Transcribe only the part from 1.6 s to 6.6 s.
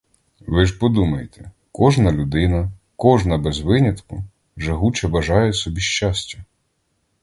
кожна людина, кожна, без винятку жагуче бажає собі щастя.